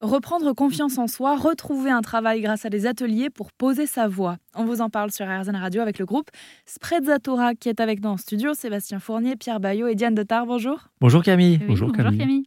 [0.00, 4.36] Reprendre confiance en soi, retrouver un travail grâce à des ateliers pour poser sa voix.
[4.54, 6.30] On vous en parle sur RZN Radio avec le groupe
[6.66, 8.54] Sprezzatura qui est avec nous en studio.
[8.54, 10.88] Sébastien Fournier, Pierre Bayot et Diane Detar, bonjour.
[11.00, 11.58] Bonjour Camille.
[11.66, 12.44] bonjour, Camille.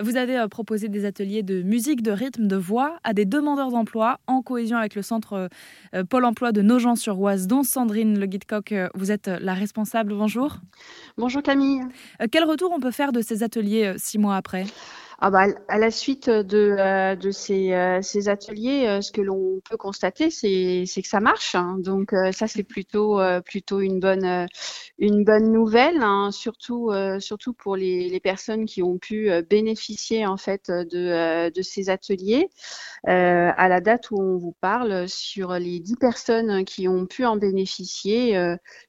[0.00, 3.70] Vous avez euh, proposé des ateliers de musique, de rythme, de voix à des demandeurs
[3.70, 5.48] d'emploi en cohésion avec le centre euh,
[5.94, 10.14] euh, Pôle emploi de Nogent-sur-Oise, dont Sandrine Le Guide-Coq, vous êtes la responsable.
[10.14, 10.58] Bonjour.
[11.16, 11.82] Bonjour Camille.
[12.30, 14.64] Quel retour on peut faire de ces ateliers six mois après?
[15.20, 19.20] Ah bah, à la suite de, euh, de ces, euh, ces ateliers, euh, ce que
[19.20, 21.56] l'on peut constater, c'est que ça marche.
[21.56, 21.76] Hein.
[21.80, 24.46] Donc ça, c'est plutôt plutôt une bonne
[24.98, 26.30] une bonne nouvelle, hein.
[26.30, 31.90] surtout surtout pour les, les, personnes qui ont pu bénéficier en fait de, de ces
[31.90, 32.48] ateliers.
[33.04, 37.36] à la date où on vous parle, sur les 10 personnes qui ont pu en
[37.36, 38.38] bénéficier,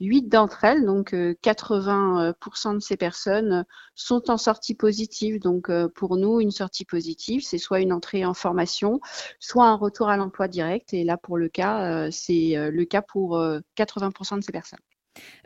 [0.00, 3.64] 8 d'entre elles, donc 80% de ces personnes,
[3.94, 5.40] sont en sortie positive.
[5.40, 9.00] Donc pour nous, une sortie positive, c'est soit une entrée en formation,
[9.38, 10.94] soit un retour à l'emploi direct.
[10.94, 13.38] Et là, pour le cas, euh, c'est euh, le cas pour
[13.76, 14.78] 80% euh, de ces personnes.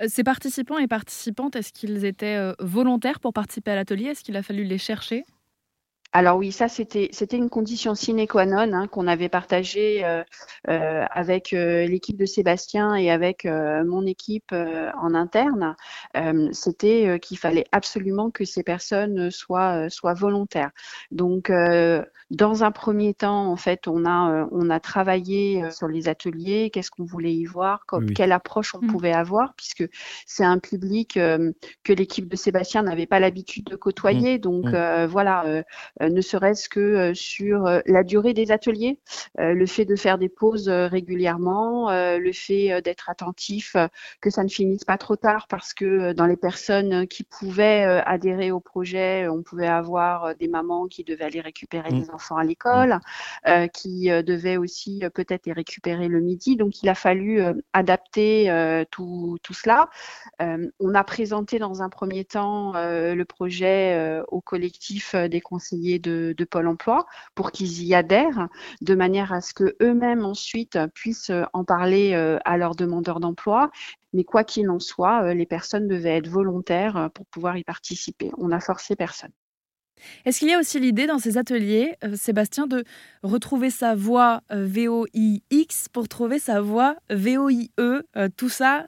[0.07, 4.07] Ces participants et participantes, est-ce qu'ils étaient volontaires pour participer à l'atelier?
[4.07, 5.25] Est-ce qu'il a fallu les chercher?
[6.13, 10.25] Alors oui, ça c'était c'était une condition sine qua non hein, qu'on avait partagée euh,
[10.69, 15.77] euh, avec euh, l'équipe de Sébastien et avec mon équipe en interne.
[16.53, 20.71] c'était qu'il fallait absolument que ces personnes soient soient volontaires.
[21.11, 21.53] Donc
[22.31, 26.91] dans un premier temps, en fait, on a on a travaillé sur les ateliers, qu'est-ce
[26.91, 28.87] qu'on voulait y voir, quelle approche on mmh.
[28.87, 29.85] pouvait avoir, puisque
[30.27, 34.39] c'est un public que l'équipe de Sébastien n'avait pas l'habitude de côtoyer.
[34.39, 34.41] Mmh.
[34.41, 35.05] Donc mmh.
[35.07, 35.63] voilà
[35.98, 38.99] euh, ne serait-ce que euh, sur euh, la durée des ateliers,
[39.39, 43.77] le fait de faire des pauses régulièrement, le fait d'être attentif,
[44.21, 48.51] que ça ne finisse pas trop tard parce que dans les personnes qui pouvaient adhérer
[48.51, 52.15] au projet, on pouvait avoir des mamans qui devaient aller récupérer les mmh.
[52.15, 52.99] enfants à l'école,
[53.47, 53.69] mmh.
[53.73, 56.57] qui devaient aussi peut-être les récupérer le midi.
[56.57, 57.41] Donc il a fallu
[57.73, 59.89] adapter tout, tout, cela.
[60.41, 66.69] on a présenté dans un premier temps le projet au collectif des conseillers de, Pôle
[66.69, 68.49] Emploi pour qu'ils y adhèrent,
[68.81, 73.71] de manière à ce que eux-mêmes ensuite puissent en parler euh, à leurs demandeurs d'emploi.
[74.13, 77.65] Mais quoi qu'il en soit, euh, les personnes devaient être volontaires euh, pour pouvoir y
[77.65, 78.31] participer.
[78.39, 79.33] On n'a forcé personne.
[80.25, 82.85] Est-ce qu'il y a aussi l'idée dans ces ateliers, euh, Sébastien, de
[83.23, 88.03] retrouver sa voix euh, VOIX pour trouver sa voix VOIE euh,
[88.37, 88.87] Tout ça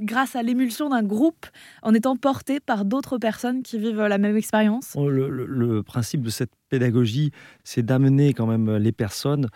[0.00, 1.46] grâce à l'émulsion d'un groupe
[1.82, 4.92] en étant porté par d'autres personnes qui vivent la même expérience?
[4.94, 7.30] Oh, le, principe de cette pédagogie,
[7.64, 9.48] c'est d'amener quand même les personnes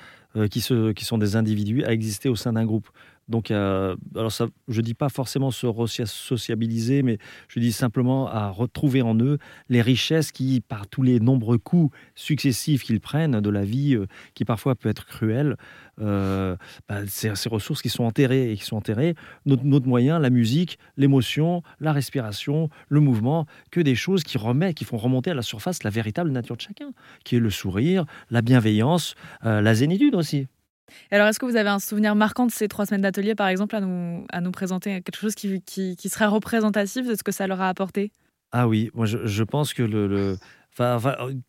[0.50, 0.62] qui,
[0.94, 2.88] qui sont des individus à exister au sein d'un groupe.
[3.30, 4.32] Donc, euh, alors
[4.68, 5.68] je dis pas forcément se
[6.04, 7.18] sociabiliser, mais
[7.48, 11.96] je dis simplement à retrouver en eux les richesses qui, par tous les nombreux coups
[12.16, 15.56] successifs qu'ils prennent de la vie, euh, qui parfois peut être cruelle,
[16.00, 16.56] euh,
[16.88, 19.14] bah, ces, ressources qui sont enterrées et qui sont enterrées,
[19.46, 24.76] notre, notre moyen, la musique, l'émotion, la respiration, le mouvement, que des choses qui remettent,
[24.76, 26.90] qui font remonter à la surface la véritable nature de chacun,
[27.24, 30.48] qui est le sourire, la bienveillance, la zénitude aussi.
[31.10, 33.76] Alors, est-ce que vous avez un souvenir marquant de ces trois semaines d'atelier, par exemple,
[33.76, 37.46] à nous, à nous présenter quelque chose qui, qui, serait représentatif de ce que ça
[37.46, 38.12] leur a apporté?
[38.52, 40.36] Ah oui, moi je, pense que le,
[40.78, 40.98] Enfin,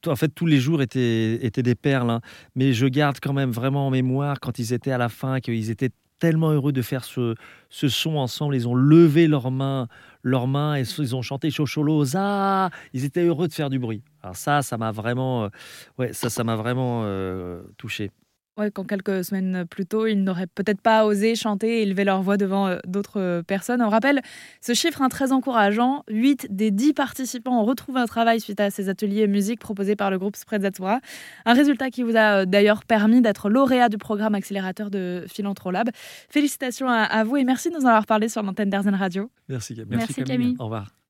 [0.08, 2.22] en fait, tous les jours étaient, étaient des perles, hein.
[2.56, 5.70] mais je garde quand même vraiment en mémoire quand ils étaient à la fin, qu'ils
[5.70, 5.92] étaient
[6.22, 7.36] tellement heureux de faire ce,
[7.70, 8.56] ce son ensemble.
[8.56, 9.88] Ils ont levé leurs mains,
[10.24, 12.16] leurs mains et ils ont chanté Chocholos.
[12.16, 14.04] Ah, ils étaient heureux de faire du bruit.
[14.22, 15.50] Alors ça, ça m'a vraiment, euh,
[15.98, 18.12] ouais, ça, ça m'a vraiment euh, touché.
[18.58, 22.22] Ouais, quand quelques semaines plus tôt, ils n'auraient peut-être pas osé chanter et élever leur
[22.22, 23.82] voix devant euh, d'autres euh, personnes.
[23.82, 24.22] On rappelle
[24.60, 28.70] ce chiffre hein, très encourageant 8 des 10 participants ont retrouvé un travail suite à
[28.70, 31.00] ces ateliers musique proposés par le groupe Sprezzatura.
[31.46, 35.90] Un résultat qui vous a euh, d'ailleurs permis d'être lauréat du programme accélérateur de Philanthrolab.
[36.30, 39.32] Félicitations à, vous et merci de nous en avoir parlé sur l'antenne d'Arzen Radio.
[39.48, 40.58] Merci, merci, Camille.
[40.60, 41.01] Au revoir.